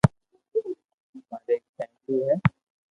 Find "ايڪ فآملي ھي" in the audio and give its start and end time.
1.53-2.35